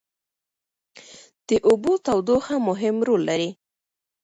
د 1.47 1.49
اوبو 1.67 1.93
تودوخه 2.05 2.53
هم 2.59 2.65
مهم 2.69 2.95
رول 3.07 3.21
لري. 3.29 3.49